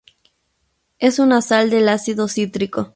[0.97, 2.89] Es una sal del ácido cítrico.